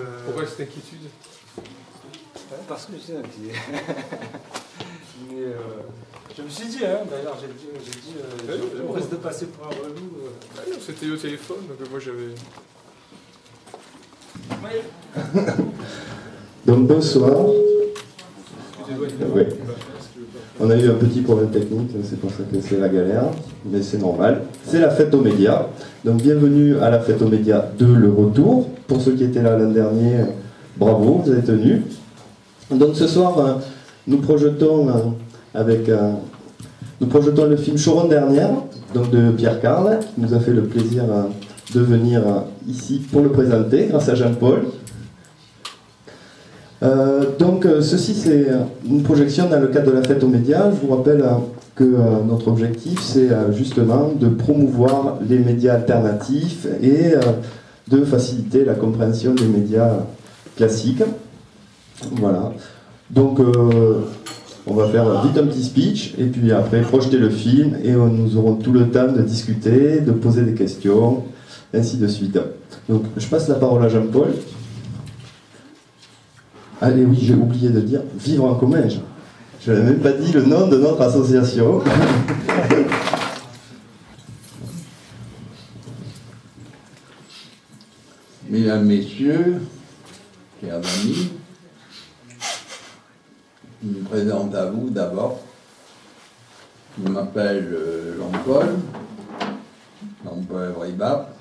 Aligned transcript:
Pourquoi 0.00 0.46
cette 0.46 0.60
inquiétude 0.68 1.08
Parce 2.68 2.86
que 2.86 2.92
j'étais 2.92 3.18
inquiet. 3.18 3.58
Mais 5.28 5.42
euh, 5.42 5.54
je 6.36 6.42
me 6.42 6.48
suis 6.48 6.68
dit, 6.68 6.84
hein, 6.84 7.00
d'ailleurs, 7.10 7.36
j'ai 7.40 7.48
dit, 7.48 7.66
j'ai 7.84 7.90
dit 8.00 8.14
euh, 8.18 8.54
Oui, 8.54 8.68
je, 8.72 8.78
je 8.78 8.82
oui. 8.84 8.96
risque 8.96 9.10
de 9.10 9.16
passer 9.16 9.46
pour 9.46 9.66
un 9.66 9.70
relou. 9.70 10.12
euh. 10.26 10.30
Ah 10.56 10.60
non, 10.70 10.76
C'était 10.80 11.10
au 11.10 11.16
téléphone, 11.16 11.66
donc 11.68 11.90
moi 11.90 11.98
j'avais. 11.98 12.34
Donc 16.66 16.86
bonsoir. 16.86 17.46
Excusez-moi, 18.78 19.08
Oui. 19.34 19.42
On 20.62 20.68
a 20.68 20.76
eu 20.76 20.90
un 20.90 20.94
petit 20.94 21.22
problème 21.22 21.48
technique, 21.48 21.90
c'est 22.04 22.20
pour 22.20 22.30
ça 22.30 22.42
que 22.52 22.60
c'est 22.60 22.78
la 22.78 22.90
galère, 22.90 23.24
mais 23.64 23.80
c'est 23.80 23.96
normal. 23.96 24.42
C'est 24.66 24.78
la 24.78 24.90
fête 24.90 25.14
aux 25.14 25.22
médias. 25.22 25.68
Donc 26.04 26.20
bienvenue 26.20 26.76
à 26.80 26.90
la 26.90 27.00
fête 27.00 27.22
aux 27.22 27.28
médias 27.28 27.64
de 27.78 27.86
Le 27.86 28.10
Retour. 28.12 28.68
Pour 28.86 29.00
ceux 29.00 29.12
qui 29.12 29.24
étaient 29.24 29.40
là 29.40 29.56
l'an 29.56 29.70
dernier, 29.70 30.16
bravo, 30.76 31.22
vous 31.24 31.32
avez 31.32 31.40
tenu. 31.40 31.84
Donc 32.70 32.94
ce 32.94 33.06
soir, 33.06 33.38
euh, 33.38 33.52
nous 34.06 34.18
projetons 34.18 34.86
euh, 34.90 34.92
avec 35.54 35.88
euh, 35.88 36.12
nous 37.00 37.06
projetons 37.06 37.46
le 37.46 37.56
film 37.56 37.78
Choron 37.78 38.08
dernière, 38.08 38.50
donc 38.92 39.10
de 39.10 39.30
Pierre 39.30 39.62
Carl, 39.62 40.00
qui 40.14 40.20
nous 40.20 40.34
a 40.34 40.40
fait 40.40 40.52
le 40.52 40.64
plaisir 40.64 41.04
de 41.74 41.80
venir 41.80 42.20
ici 42.68 43.00
pour 43.10 43.22
le 43.22 43.30
présenter, 43.30 43.86
grâce 43.86 44.10
à 44.10 44.14
Jean-Paul. 44.14 44.64
Euh, 46.82 47.36
donc 47.38 47.66
euh, 47.66 47.82
ceci 47.82 48.14
c'est 48.14 48.46
une 48.88 49.02
projection 49.02 49.50
dans 49.50 49.60
le 49.60 49.66
cadre 49.66 49.90
de 49.90 49.96
la 49.96 50.02
fête 50.02 50.22
aux 50.24 50.28
médias. 50.28 50.70
Je 50.70 50.86
vous 50.86 50.94
rappelle 50.94 51.20
euh, 51.20 51.34
que 51.74 51.84
notre 52.26 52.48
objectif 52.48 53.00
c'est 53.00 53.28
justement 53.52 54.12
de 54.18 54.28
promouvoir 54.28 55.18
les 55.26 55.38
médias 55.38 55.74
alternatifs 55.74 56.66
et 56.82 57.14
de 57.88 58.04
faciliter 58.04 58.66
la 58.66 58.74
compréhension 58.74 59.32
des 59.34 59.46
médias 59.46 59.90
classiques. 60.56 61.02
Voilà. 62.16 62.52
Donc 63.08 63.40
on 64.66 64.74
va 64.74 64.88
faire 64.88 65.22
vite 65.22 65.38
un 65.38 65.46
petit 65.46 65.62
speech 65.62 66.14
et 66.18 66.26
puis 66.26 66.52
après 66.52 66.82
projeter 66.82 67.16
le 67.16 67.30
film 67.30 67.76
et 67.82 67.92
nous 67.92 68.36
aurons 68.36 68.56
tout 68.56 68.72
le 68.72 68.90
temps 68.90 69.10
de 69.10 69.22
discuter, 69.22 70.00
de 70.00 70.12
poser 70.12 70.42
des 70.42 70.54
questions, 70.54 71.22
ainsi 71.72 71.96
de 71.96 72.08
suite. 72.08 72.38
Donc 72.90 73.04
je 73.16 73.26
passe 73.26 73.48
la 73.48 73.54
parole 73.54 73.82
à 73.82 73.88
Jean-Paul. 73.88 74.32
Allez, 76.82 77.04
oui, 77.04 77.18
j'ai 77.20 77.34
oublié 77.34 77.68
de 77.68 77.80
dire 77.80 78.00
Vivre 78.16 78.46
en 78.46 78.54
commun. 78.54 78.88
Je 79.60 79.70
n'avais 79.70 79.84
même 79.84 80.00
pas 80.00 80.12
dit 80.12 80.32
le 80.32 80.44
nom 80.44 80.66
de 80.66 80.78
notre 80.78 81.02
association. 81.02 81.82
Mesdames, 88.48 88.86
Messieurs, 88.86 89.60
chers 90.62 90.76
amis, 90.76 91.32
je 93.82 93.88
me 93.88 94.02
présente 94.04 94.54
à 94.54 94.64
vous 94.70 94.88
d'abord. 94.88 95.40
Je 97.04 97.10
m'appelle 97.10 97.68
euh, 97.72 98.16
Jean-Paul, 98.18 98.68
Jean-Paul 100.24 100.72
Vribap. 100.78 101.39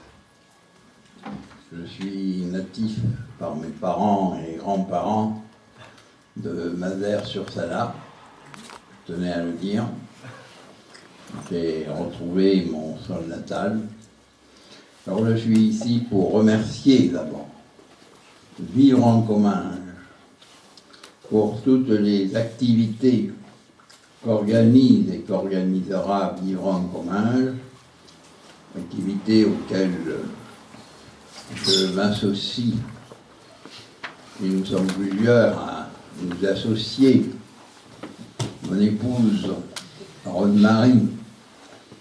Je 1.72 1.86
suis 1.86 2.46
natif 2.48 2.96
par 3.38 3.56
mes 3.56 3.68
parents 3.68 4.42
et 4.44 4.56
grands-parents 4.56 5.44
de 6.36 6.74
Mazères-sur-Salat, 6.76 7.94
je 9.08 9.14
tenais 9.14 9.32
à 9.32 9.44
le 9.44 9.52
dire. 9.52 9.86
J'ai 11.52 11.86
retrouvé 11.88 12.68
mon 12.72 12.98
sol 12.98 13.26
natal. 13.28 13.82
Alors 15.06 15.28
je 15.28 15.36
suis 15.36 15.60
ici 15.60 16.08
pour 16.10 16.32
remercier 16.32 17.10
d'abord 17.10 17.48
Vivre 18.60 19.06
en 19.06 19.22
commun 19.22 19.74
pour 21.30 21.62
toutes 21.62 21.90
les 21.90 22.36
activités 22.36 23.32
qu'organise 24.24 25.12
et 25.12 25.20
qu'organisera 25.20 26.36
Vivre 26.42 26.66
en 26.66 26.82
commun, 26.86 27.54
activités 28.76 29.46
auxquelles 29.46 29.94
je 31.56 31.88
m'associe, 31.94 32.76
et 34.44 34.48
nous 34.48 34.66
sommes 34.66 34.88
plusieurs 34.88 35.58
à 35.58 35.90
nous 36.22 36.46
associer. 36.48 37.32
Mon 38.64 38.80
épouse, 38.80 39.54
Rose-Marie, 40.26 41.08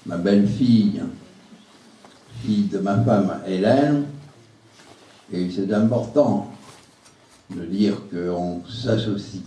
ma 0.06 0.16
belle-fille, 0.16 1.02
fille 2.42 2.64
de 2.64 2.78
ma 2.78 3.02
femme 3.02 3.40
Hélène, 3.46 4.04
et 5.32 5.50
c'est 5.50 5.72
important 5.72 6.52
de 7.50 7.64
dire 7.64 8.02
qu'on 8.10 8.62
s'associe 8.66 9.42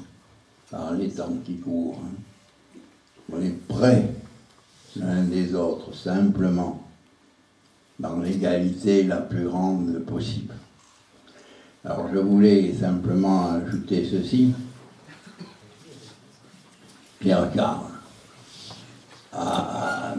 par 0.69 0.93
les 0.93 1.09
temps 1.09 1.37
qui 1.45 1.57
courent. 1.57 1.99
On 3.31 3.41
est 3.41 3.67
près 3.67 4.13
l'un 4.95 5.23
des 5.23 5.53
autres, 5.53 5.95
simplement, 5.95 6.90
dans 7.99 8.19
l'égalité 8.19 9.03
la 9.03 9.17
plus 9.17 9.45
grande 9.45 9.99
possible. 10.05 10.53
Alors 11.83 12.07
je 12.13 12.19
voulais 12.19 12.73
simplement 12.73 13.51
ajouter 13.51 14.07
ceci. 14.09 14.53
Pierre 17.19 17.51
Carl, 17.53 17.85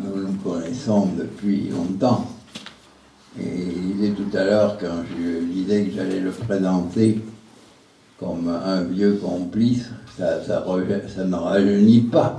nous 0.03 0.29
nous 0.29 0.35
connaissons 0.39 1.07
depuis 1.19 1.69
longtemps. 1.69 2.29
Et 3.41 3.45
il 3.45 3.97
disait 3.97 4.11
tout 4.11 4.37
à 4.37 4.45
l'heure, 4.45 4.79
quand 4.79 5.03
je 5.19 5.45
disais 5.45 5.85
que 5.85 5.93
j'allais 5.93 6.21
le 6.21 6.31
présenter 6.31 7.21
comme 8.19 8.49
un 8.49 8.83
vieux 8.83 9.15
complice, 9.17 9.89
ça, 10.17 10.45
ça, 10.45 10.65
ça 11.15 11.25
ne 11.25 11.35
rajeunit 11.35 12.03
pas. 12.03 12.39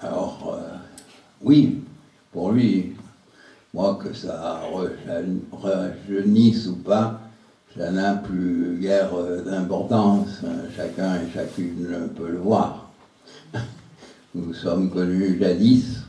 Alors, 0.00 0.58
euh, 0.58 0.76
oui, 1.42 1.78
pour 2.32 2.52
lui, 2.52 2.92
moi, 3.74 3.98
que 4.02 4.12
ça 4.12 4.60
rajeunisse 5.50 6.66
ou 6.66 6.76
pas, 6.76 7.20
ça 7.76 7.90
n'a 7.90 8.16
plus 8.16 8.76
guère 8.78 9.14
euh, 9.14 9.40
d'importance. 9.40 10.42
Chacun 10.76 11.14
et 11.14 11.32
chacune 11.32 12.10
peut 12.14 12.28
le 12.28 12.38
voir. 12.38 12.90
Nous 14.34 14.52
sommes 14.52 14.90
connus 14.90 15.38
jadis 15.38 16.00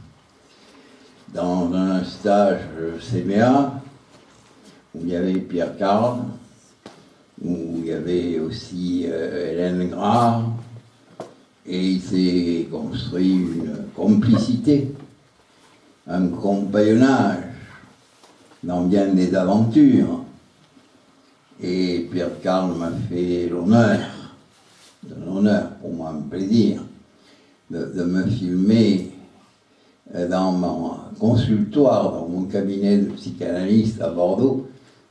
dans 1.33 1.73
un 1.73 2.03
stage 2.03 2.59
CBA 2.99 3.81
où 4.93 4.99
il 5.03 5.09
y 5.09 5.15
avait 5.15 5.39
Pierre 5.39 5.77
Carl, 5.77 6.17
où 7.41 7.77
il 7.77 7.85
y 7.85 7.93
avait 7.93 8.39
aussi 8.39 9.05
euh, 9.07 9.51
Hélène 9.51 9.89
Gras, 9.89 10.43
et 11.65 11.91
il 11.91 12.01
s'est 12.01 12.67
construit 12.69 13.31
une 13.31 13.85
complicité, 13.95 14.93
un 16.07 16.27
compagnonnage 16.27 17.52
dans 18.63 18.83
bien 18.83 19.07
des 19.07 19.35
aventures. 19.35 20.23
Et 21.61 22.07
Pierre 22.11 22.41
Carl 22.41 22.75
m'a 22.77 22.91
fait 23.09 23.47
l'honneur, 23.49 23.99
l'honneur 25.25 25.69
pour 25.81 25.93
moi, 25.93 26.09
un 26.09 26.21
plaisir, 26.29 26.81
de, 27.69 28.03
me 28.03 28.25
filmer 28.25 29.11
euh, 30.15 30.27
dans 30.27 30.51
mon 30.51 30.91
consultoire, 31.19 32.11
dans 32.11 32.27
mon 32.27 32.43
cabinet 32.43 32.97
de 32.97 33.11
psychanalyste 33.11 34.01
à 34.01 34.09
Bordeaux, 34.09 34.67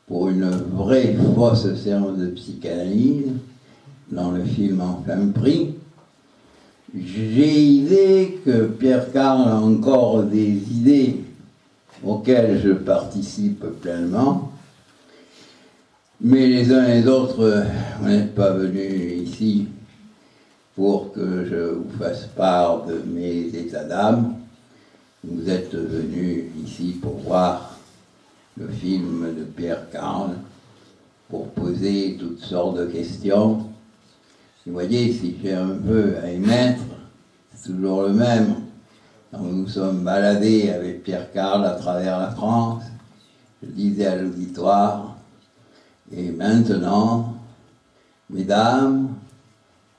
pour 0.07 0.29
une 0.29 0.51
vraie 0.51 1.17
fausse 1.35 1.75
séance 1.77 2.19
de 2.19 2.27
psychanalyse, 2.29 3.33
dans 4.11 4.31
le 4.31 4.45
film 4.45 4.81
Enfin 4.83 5.29
pris. 5.35 5.75
J'ai 6.95 7.63
idée 7.63 8.41
que 8.45 8.67
Pierre 8.67 9.11
Carl 9.13 9.49
a 9.49 9.59
encore 9.59 10.25
des 10.25 10.51
idées 10.71 11.25
auxquelles 12.05 12.61
je 12.63 12.73
participe 12.73 13.65
pleinement. 13.81 14.53
Mais 16.21 16.47
les 16.47 16.73
uns 16.73 16.87
et 16.87 17.01
les 17.01 17.09
autres, 17.09 17.43
euh, 17.43 17.65
vous 18.01 18.09
n'êtes 18.09 18.35
pas 18.35 18.53
venus 18.53 19.29
ici 19.29 19.69
pour 20.77 21.13
que 21.13 21.45
je 21.45 21.75
vous 21.75 21.91
fasse 21.99 22.27
part 22.37 22.87
de 22.87 23.03
mes 23.07 23.47
états 23.47 23.85
d'âme. 23.85 24.35
Vous 25.25 25.49
êtes 25.51 25.75
venus 25.75 26.45
ici 26.65 26.97
pour 27.01 27.17
voir 27.19 27.77
le 28.57 28.69
film 28.69 29.35
de 29.37 29.45
Pierre 29.45 29.91
Carl, 29.91 30.31
pour 31.29 31.49
poser 31.49 32.17
toutes 32.19 32.41
sortes 32.41 32.79
de 32.79 32.87
questions. 32.87 33.67
Vous 34.65 34.73
voyez, 34.73 35.13
si 35.13 35.37
j'ai 35.43 35.55
un 35.55 35.75
peu 35.75 36.15
à 36.23 36.31
émettre, 36.31 36.83
c'est 37.55 37.73
toujours 37.73 38.03
le 38.03 38.13
même. 38.13 38.62
Nous 39.35 39.63
nous 39.63 39.69
sommes 39.69 40.05
baladés 40.05 40.69
avec 40.69 41.05
Pierre 41.05 41.33
Carl 41.33 41.65
à 41.65 41.71
travers 41.71 42.19
la 42.19 42.31
France, 42.33 42.83
je 43.63 43.71
disais 43.71 44.07
à 44.07 44.17
l'auditoire, 44.17 45.17
et 46.15 46.31
maintenant, 46.31 47.37
mesdames, 48.29 49.15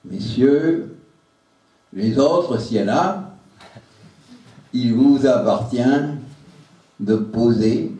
messieurs, 0.05 0.95
les 1.93 2.19
autres, 2.19 2.59
a, 2.87 3.33
il 4.71 4.93
vous 4.93 5.25
appartient 5.25 5.81
de 6.99 7.15
poser 7.15 7.91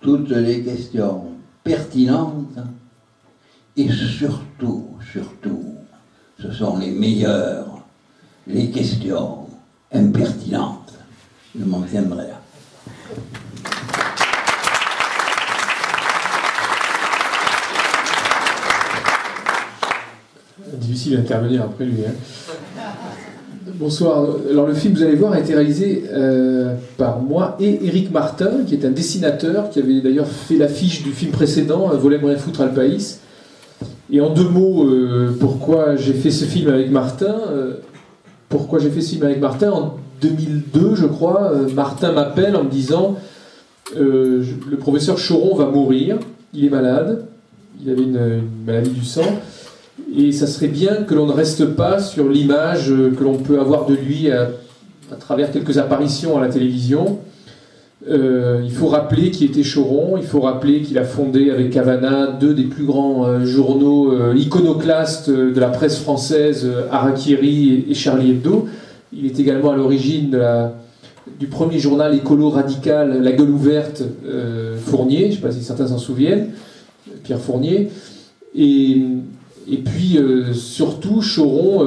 toutes 0.00 0.30
les 0.30 0.62
questions 0.62 1.32
pertinentes 1.64 2.58
Et 3.78 3.88
surtout, 3.90 4.98
surtout, 5.12 5.76
ce 6.38 6.52
sont 6.52 6.76
les 6.76 6.90
meilleurs, 6.90 7.82
les 8.46 8.70
questions 8.70 9.45
impertinentes. 9.92 10.94
Je 11.58 11.64
m'en 11.64 11.82
tiendrai 11.82 12.24
là. 12.28 12.42
Difficile 20.74 21.16
d'intervenir 21.16 21.62
après 21.62 21.84
lui. 21.84 22.04
Hein. 22.06 22.12
Bonsoir. 23.78 24.24
Alors 24.50 24.66
le 24.66 24.74
film, 24.74 24.94
vous 24.94 25.02
allez 25.02 25.16
voir, 25.16 25.32
a 25.32 25.40
été 25.40 25.54
réalisé 25.54 26.04
euh, 26.10 26.74
par 26.96 27.20
moi 27.20 27.56
et 27.60 27.86
Eric 27.86 28.10
Martin, 28.10 28.64
qui 28.66 28.74
est 28.74 28.84
un 28.84 28.90
dessinateur, 28.90 29.70
qui 29.70 29.80
avait 29.80 30.00
d'ailleurs 30.00 30.28
fait 30.28 30.56
l'affiche 30.56 31.02
du 31.02 31.10
film 31.10 31.30
précédent, 31.30 31.88
Voler 31.96 32.16
rien 32.16 32.36
foutre 32.36 32.62
à. 32.62 32.70
Et 34.10 34.20
en 34.20 34.30
deux 34.30 34.48
mots, 34.48 34.84
euh, 34.84 35.36
pourquoi 35.38 35.96
j'ai 35.96 36.12
fait 36.12 36.30
ce 36.30 36.44
film 36.44 36.72
avec 36.72 36.90
Martin 36.90 37.34
euh, 37.50 37.74
Pourquoi 38.48 38.78
j'ai 38.78 38.90
fait 38.90 39.00
ce 39.00 39.10
film 39.10 39.24
avec 39.24 39.40
Martin 39.40 39.70
En 39.70 39.96
2002, 40.20 40.94
je 40.94 41.06
crois, 41.06 41.52
Martin 41.74 42.12
m'appelle 42.12 42.56
en 42.56 42.64
me 42.64 42.70
disant 42.70 43.16
le 43.94 44.76
professeur 44.78 45.16
Choron 45.16 45.56
va 45.56 45.66
mourir, 45.66 46.18
il 46.54 46.64
est 46.64 46.70
malade, 46.70 47.26
il 47.82 47.90
avait 47.90 48.02
une 48.02 48.42
maladie 48.66 48.90
du 48.90 49.04
sang. 49.04 49.40
Et 50.14 50.32
ça 50.32 50.46
serait 50.46 50.68
bien 50.68 51.02
que 51.02 51.14
l'on 51.14 51.26
ne 51.26 51.32
reste 51.32 51.64
pas 51.74 52.00
sur 52.00 52.28
l'image 52.28 52.88
que 52.88 53.24
l'on 53.24 53.38
peut 53.38 53.60
avoir 53.60 53.86
de 53.86 53.94
lui 53.94 54.30
à, 54.30 54.48
travers 55.18 55.50
quelques 55.50 55.78
apparitions 55.78 56.36
à 56.36 56.40
la 56.40 56.48
télévision. 56.48 57.18
Euh, 58.08 58.62
il 58.64 58.70
faut 58.70 58.86
rappeler 58.86 59.32
qui 59.32 59.44
était 59.44 59.62
Choron, 59.62 60.16
il 60.16 60.22
faut 60.22 60.40
rappeler 60.40 60.82
qu'il 60.82 60.96
a 60.96 61.04
fondé 61.04 61.50
avec 61.50 61.70
Cavana 61.70 62.28
deux 62.28 62.54
des 62.54 62.62
plus 62.64 62.84
grands 62.84 63.26
euh, 63.26 63.44
journaux 63.44 64.12
euh, 64.12 64.32
iconoclastes 64.36 65.28
de 65.28 65.58
la 65.58 65.68
presse 65.68 65.98
française, 65.98 66.70
Harakiri 66.90 67.86
et, 67.88 67.94
Charlie 67.94 68.30
Hebdo. 68.30 68.68
Il 69.12 69.26
est 69.26 69.40
également 69.40 69.72
à 69.72 69.76
l'origine 69.76 70.38
du 71.40 71.46
premier 71.46 71.78
journal 71.78 72.14
écolo 72.14 72.50
radical, 72.50 73.22
La 73.22 73.32
Gueule 73.32 73.50
ouverte, 73.50 74.02
Fournier, 74.84 75.22
je 75.22 75.26
ne 75.26 75.32
sais 75.32 75.40
pas 75.40 75.52
si 75.52 75.62
certains 75.62 75.86
s'en 75.86 75.98
souviennent, 75.98 76.50
Pierre 77.22 77.40
Fournier. 77.40 77.90
Et 78.54 78.98
et 79.68 79.78
puis, 79.78 80.18
surtout, 80.52 81.22
Choron, 81.22 81.86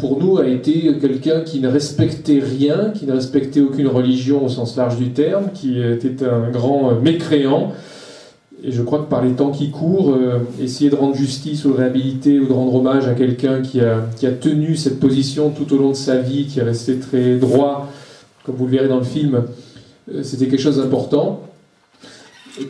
pour 0.00 0.18
nous, 0.18 0.38
a 0.38 0.46
été 0.46 0.92
quelqu'un 1.00 1.42
qui 1.42 1.60
ne 1.60 1.68
respectait 1.68 2.40
rien, 2.40 2.90
qui 2.94 3.06
ne 3.06 3.12
respectait 3.12 3.60
aucune 3.60 3.86
religion 3.86 4.44
au 4.44 4.48
sens 4.48 4.76
large 4.76 4.96
du 4.96 5.10
terme, 5.10 5.50
qui 5.54 5.80
était 5.80 6.24
un 6.24 6.50
grand 6.50 6.90
euh, 6.90 7.00
mécréant. 7.00 7.72
Et 8.62 8.72
je 8.72 8.82
crois 8.82 8.98
que 8.98 9.08
par 9.08 9.24
les 9.24 9.32
temps 9.32 9.50
qui 9.50 9.70
courent, 9.70 10.14
essayer 10.60 10.90
de 10.90 10.94
rendre 10.94 11.14
justice 11.14 11.64
ou 11.64 11.70
de 11.70 11.78
réhabiliter 11.78 12.38
ou 12.38 12.46
de 12.46 12.52
rendre 12.52 12.74
hommage 12.74 13.08
à 13.08 13.14
quelqu'un 13.14 13.62
qui 13.62 13.80
a, 13.80 14.02
tenu 14.38 14.76
cette 14.76 15.00
position 15.00 15.48
tout 15.48 15.72
au 15.74 15.78
long 15.78 15.90
de 15.90 15.96
sa 15.96 16.18
vie, 16.18 16.44
qui 16.44 16.58
est 16.58 16.62
resté 16.62 16.96
très 16.98 17.36
droit, 17.36 17.90
comme 18.44 18.56
vous 18.56 18.66
le 18.66 18.72
verrez 18.72 18.88
dans 18.88 18.98
le 18.98 19.04
film, 19.04 19.44
c'était 20.22 20.46
quelque 20.48 20.60
chose 20.60 20.76
d'important. 20.76 21.40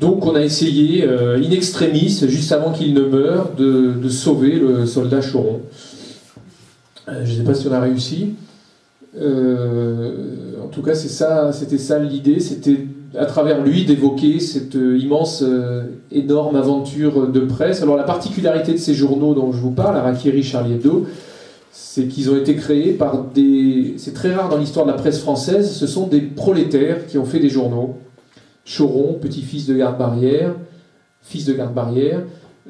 Donc 0.00 0.26
on 0.26 0.34
a 0.34 0.42
essayé, 0.42 1.04
euh, 1.04 1.36
in 1.36 1.50
extremis, 1.50 2.22
juste 2.28 2.52
avant 2.52 2.72
qu'il 2.72 2.94
ne 2.94 3.00
meure, 3.00 3.50
de, 3.56 4.08
sauver 4.08 4.52
le 4.52 4.86
soldat 4.86 5.20
Choron. 5.20 5.60
Euh, 7.08 7.24
je 7.24 7.32
ne 7.32 7.36
sais 7.38 7.44
pas 7.44 7.54
si 7.54 7.66
on 7.68 7.72
a 7.72 7.80
réussi. 7.80 8.34
Euh, 9.18 10.62
en 10.62 10.68
tout 10.68 10.82
cas, 10.82 10.94
c'était 10.94 11.78
ça 11.78 11.98
l'idée, 11.98 12.40
c'était 12.40 12.86
à 13.18 13.26
travers 13.26 13.64
lui 13.64 13.84
d'évoquer 13.84 14.38
cette 14.38 14.74
immense, 14.74 15.44
énorme 16.12 16.54
aventure 16.54 17.26
de 17.26 17.40
presse. 17.40 17.82
Alors 17.82 17.96
la 17.96 18.04
particularité 18.04 18.72
de 18.72 18.78
ces 18.78 18.94
journaux 18.94 19.34
dont 19.34 19.52
je 19.52 19.58
vous 19.58 19.72
parle, 19.72 19.96
Arakiri, 19.96 20.44
Charlie 20.44 20.74
Hebdo, 20.74 21.06
c'est 21.72 22.06
qu'ils 22.06 22.30
ont 22.30 22.36
été 22.36 22.54
créés 22.54 22.92
par 22.92 23.24
des... 23.24 23.94
C'est 23.96 24.14
très 24.14 24.32
rare 24.32 24.48
dans 24.48 24.58
l'histoire 24.58 24.86
de 24.86 24.92
la 24.92 24.96
presse 24.96 25.20
française, 25.20 25.72
ce 25.72 25.86
sont 25.88 26.06
des 26.06 26.20
prolétaires 26.20 27.06
qui 27.06 27.18
ont 27.18 27.24
fait 27.24 27.40
des 27.40 27.48
journaux. 27.48 27.96
Choron, 28.64 29.14
petit-fils 29.20 29.66
de 29.66 29.74
garde-barrière, 29.74 30.54
fils 31.22 31.46
de 31.46 31.52
garde-barrière, 31.52 32.22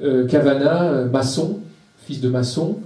euh, 0.03 0.27
Cavana, 0.27 0.85
euh, 0.85 1.09
maçon, 1.09 1.59
fils 2.07 2.21
de 2.21 2.29
maçon, 2.29 2.79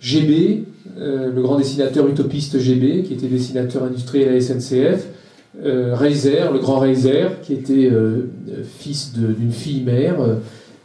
GB, 0.00 0.64
euh, 0.98 1.30
le 1.32 1.42
grand 1.42 1.56
dessinateur 1.56 2.06
utopiste 2.08 2.58
GB, 2.58 3.02
qui 3.02 3.14
était 3.14 3.26
dessinateur 3.26 3.84
industriel 3.84 4.28
à 4.28 4.32
la 4.32 4.40
SNCF, 4.40 5.06
Reiser, 5.62 6.38
le 6.52 6.58
grand 6.58 6.78
Reiser, 6.78 7.26
qui 7.42 7.52
était 7.52 7.90
fils 8.78 9.12
d'une 9.12 9.50
fille-mère 9.50 10.16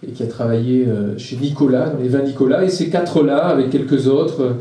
et 0.06 0.12
qui 0.12 0.24
a 0.24 0.26
travaillé 0.26 0.86
chez 1.18 1.38
Nicolas, 1.38 1.92
dans 1.92 2.00
les 2.00 2.10
vins 2.10 2.24
Nicolas, 2.24 2.66
et 2.66 2.70
ces 2.70 2.90
quatre-là, 2.90 3.38
avec 3.46 3.70
quelques 3.70 4.08
autres, 4.08 4.56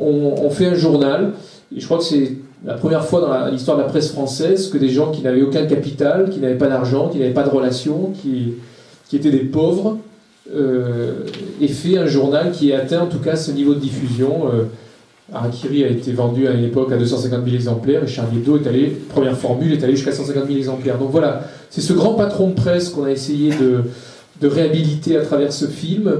ont, 0.00 0.50
fait 0.50 0.66
un 0.66 0.74
journal. 0.74 1.32
Et 1.76 1.80
je 1.80 1.84
crois 1.84 1.98
que 1.98 2.04
c'est 2.04 2.36
la 2.64 2.74
première 2.74 3.04
fois 3.04 3.20
dans 3.20 3.50
l'histoire 3.50 3.76
de 3.76 3.82
la 3.82 3.88
presse 3.88 4.12
française 4.12 4.70
que 4.70 4.78
des 4.78 4.88
gens 4.88 5.10
qui 5.10 5.22
n'avaient 5.22 5.42
aucun 5.42 5.66
capital, 5.66 6.30
qui 6.30 6.38
n'avaient 6.38 6.54
pas 6.54 6.68
d'argent, 6.68 7.08
qui 7.08 7.18
n'avaient 7.18 7.34
pas 7.34 7.44
de 7.44 7.50
relations, 7.50 8.12
qui, 8.22 8.54
qui 9.08 9.16
étaient 9.16 9.30
des 9.30 9.44
pauvres, 9.44 9.98
euh, 10.54 11.24
aient 11.60 11.68
fait 11.68 11.98
un 11.98 12.06
journal 12.06 12.52
qui 12.52 12.72
a 12.72 12.78
atteint 12.80 13.00
en 13.00 13.06
tout 13.06 13.18
cas 13.18 13.36
ce 13.36 13.50
niveau 13.50 13.74
de 13.74 13.80
diffusion. 13.80 14.48
Euh, 14.52 14.64
Harakiri 15.32 15.82
a 15.84 15.88
été 15.88 16.12
vendu 16.12 16.46
à 16.46 16.52
une 16.52 16.64
époque 16.64 16.92
à 16.92 16.96
250 16.96 17.44
000 17.44 17.56
exemplaires 17.56 18.04
et 18.04 18.06
Charlie 18.06 18.38
Hebdo 18.38 18.58
est 18.58 18.66
allé, 18.66 18.96
première 19.08 19.36
formule, 19.36 19.72
est 19.72 19.82
allé 19.82 19.96
jusqu'à 19.96 20.12
150 20.12 20.46
000 20.46 20.56
exemplaires. 20.56 20.98
Donc 20.98 21.10
voilà, 21.10 21.42
c'est 21.68 21.80
ce 21.80 21.92
grand 21.92 22.14
patron 22.14 22.50
de 22.50 22.54
presse 22.54 22.90
qu'on 22.90 23.04
a 23.04 23.10
essayé 23.10 23.50
de, 23.50 24.48
réhabiliter 24.48 25.16
à 25.16 25.22
travers 25.22 25.52
ce 25.52 25.66
film. 25.66 26.12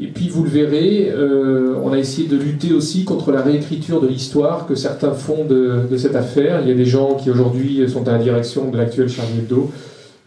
Et 0.00 0.06
puis 0.06 0.28
vous 0.28 0.42
le 0.42 0.50
verrez, 0.50 1.12
euh, 1.14 1.76
on 1.84 1.92
a 1.92 1.98
essayé 1.98 2.26
de 2.26 2.36
lutter 2.36 2.72
aussi 2.72 3.04
contre 3.04 3.30
la 3.30 3.42
réécriture 3.42 4.00
de 4.00 4.08
l'histoire 4.08 4.66
que 4.66 4.74
certains 4.74 5.12
font 5.12 5.44
de, 5.44 5.86
cette 5.96 6.16
affaire. 6.16 6.62
Il 6.62 6.68
y 6.68 6.72
a 6.72 6.74
des 6.74 6.86
gens 6.86 7.14
qui 7.14 7.30
aujourd'hui 7.30 7.88
sont 7.88 8.08
à 8.08 8.12
la 8.12 8.18
direction 8.18 8.70
de 8.70 8.78
l'actuel 8.78 9.08
Charlie 9.08 9.38
Hebdo, 9.38 9.70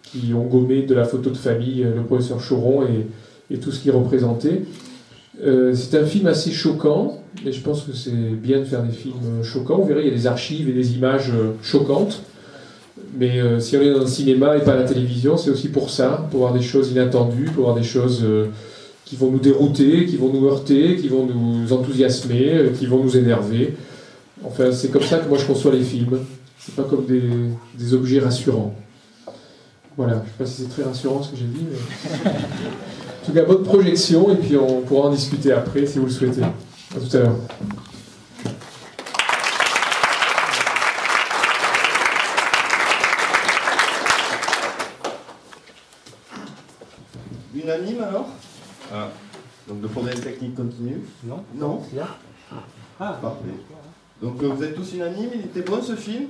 qui 0.04 0.34
ont 0.34 0.46
gommé 0.46 0.84
de 0.84 0.94
la 0.94 1.04
photo 1.04 1.32
de 1.32 1.38
famille 1.38 1.84
le 1.84 2.04
professeur 2.04 2.38
Choron 2.38 2.84
et, 2.84 3.08
tout 3.62 3.72
ce 3.72 3.80
qu'il 3.80 3.92
représentait. 3.92 4.64
Euh, 5.44 5.74
c'est 5.76 5.98
un 5.98 6.06
film 6.06 6.28
assez 6.28 6.52
choquant, 6.52 7.22
et 7.46 7.52
je 7.52 7.62
pense 7.62 7.84
que 7.84 7.94
c'est 7.94 8.12
bien 8.12 8.60
de 8.60 8.66
faire 8.66 8.84
des 8.84 8.94
films 8.94 9.44
choquants. 9.44 9.78
Vous 9.78 9.88
verrez, 9.88 10.02
il 10.02 10.08
y 10.08 10.12
a 10.12 10.16
des 10.16 10.28
archives 10.28 10.70
et 10.70 10.74
des 10.74 10.96
images 10.96 11.32
choquantes. 11.62 12.22
Mais 13.18 13.40
euh, 13.40 13.60
si 13.60 13.78
on 13.78 13.82
est 13.82 13.92
dans 13.92 14.00
le 14.00 14.08
cinéma 14.08 14.58
et 14.58 14.62
pas 14.62 14.74
à 14.74 14.78
la 14.78 14.84
télévision, 14.84 15.38
c'est 15.38 15.50
aussi 15.50 15.70
pour 15.70 15.90
ça, 15.90 16.28
pour 16.32 16.42
voir 16.42 16.54
des 16.54 16.62
choses 16.62 16.92
inattendues, 16.92 17.50
pour 17.54 17.66
voir 17.66 17.76
des 17.76 17.84
choses 17.84 18.26
qui 19.06 19.16
vont 19.16 19.32
nous 19.32 19.40
dérouter, 19.40 20.06
qui 20.06 20.18
vont 20.18 20.34
nous 20.34 20.48
heurter, 20.48 20.98
qui 20.98 21.08
vont 21.08 21.26
nous 21.28 21.72
enthousiasmer, 21.72 22.54
euh, 22.54 22.70
qui 22.72 22.88
vont 22.88 23.04
nous 23.04 23.16
énerver. 23.16 23.76
Enfin, 24.44 24.72
c'est 24.72 24.90
comme 24.90 25.04
ça 25.04 25.20
que 25.20 25.30
moi 25.30 25.38
je 25.38 25.46
conçois 25.46 25.72
les 25.72 25.84
films. 25.84 26.20
C'est 26.60 26.76
pas 26.76 26.84
comme 26.84 27.06
des, 27.06 27.22
des, 27.76 27.94
objets 27.94 28.20
rassurants. 28.20 28.74
Voilà, 29.96 30.24
je 30.26 30.32
sais 30.32 30.36
pas 30.38 30.46
si 30.46 30.64
c'est 30.64 30.70
très 30.70 30.84
rassurant 30.84 31.22
ce 31.22 31.32
que 31.32 31.38
j'ai 31.38 31.46
dit, 31.46 31.66
mais. 31.72 32.32
en 33.26 33.28
tout 33.28 33.34
cas, 33.34 33.44
bonne 33.44 33.64
projection, 33.64 34.30
et 34.32 34.36
puis 34.36 34.56
on 34.56 34.82
pourra 34.82 35.08
en 35.08 35.12
discuter 35.12 35.52
après 35.52 35.88
si 35.88 35.98
vous 35.98 36.06
le 36.06 36.12
souhaitez. 36.12 36.44
À 36.44 37.00
tout 37.00 37.18
à 37.18 37.20
l'heure. 37.22 37.36
Unanime 47.56 48.04
alors? 48.04 48.28
Ah. 48.94 49.10
Donc 49.68 49.78
le 49.82 49.88
problème 49.88 50.20
technique 50.20 50.56
continue? 50.56 51.02
Non. 51.24 51.44
Non 51.56 51.82
Ah, 53.00 53.18
parfait. 53.20 53.40
Donc 54.22 54.44
euh, 54.44 54.50
vous 54.50 54.64
êtes 54.64 54.76
tous 54.76 54.94
unanimes, 54.94 55.32
il 55.34 55.42
était 55.42 55.62
bon 55.62 55.82
ce 55.82 55.96
film? 55.96 56.26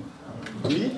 Oui 0.64 0.92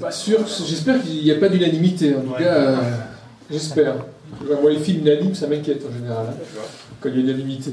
Pas 0.00 0.12
sûr, 0.12 0.38
j'espère 0.46 1.02
qu'il 1.02 1.20
n'y 1.24 1.32
a 1.32 1.40
pas 1.40 1.48
d'unanimité, 1.48 2.14
en 2.14 2.20
tout 2.20 2.34
cas, 2.34 2.44
euh, 2.44 2.76
j'espère. 3.50 3.96
Moi 4.40 4.70
les 4.70 4.78
films 4.78 5.00
unanimes, 5.00 5.34
ça 5.34 5.46
m'inquiète 5.46 5.82
en 5.88 5.92
général, 5.92 6.26
hein, 6.28 6.60
quand 7.00 7.08
il 7.08 7.16
y 7.16 7.18
a 7.18 7.22
unanimité. 7.22 7.72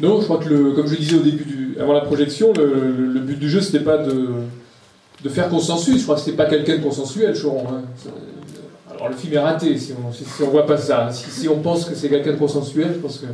Non, 0.00 0.20
je 0.20 0.24
crois 0.24 0.38
que, 0.38 0.48
le, 0.48 0.72
comme 0.72 0.88
je 0.88 0.96
disais 0.96 1.16
au 1.16 1.22
début, 1.22 1.44
du, 1.44 1.76
avant 1.80 1.92
la 1.92 2.00
projection, 2.00 2.52
le, 2.52 3.20
but 3.20 3.38
du 3.38 3.48
jeu, 3.48 3.60
c'était 3.60 3.84
pas 3.84 3.98
de, 3.98 4.28
de 5.22 5.28
faire 5.28 5.48
consensus. 5.48 5.98
Je 5.98 6.02
crois 6.02 6.16
que 6.16 6.22
c'était 6.22 6.36
pas 6.36 6.46
quelqu'un 6.46 6.78
de 6.78 6.82
consensuel, 6.82 7.34
Choron. 7.40 7.64
Hein. 7.68 7.82
Alors 8.90 9.08
le 9.08 9.16
film 9.16 9.34
est 9.34 9.38
raté 9.38 9.76
si 9.76 9.92
on 9.92 10.12
si, 10.12 10.24
on 10.42 10.50
voit 10.50 10.66
pas 10.66 10.78
ça. 10.78 11.10
Si, 11.12 11.48
on 11.48 11.60
pense 11.60 11.84
que 11.84 11.94
c'est 11.94 12.08
quelqu'un 12.08 12.32
de 12.32 12.38
consensuel, 12.38 12.92
je 12.94 12.98
pense 13.00 13.18
que 13.18 13.26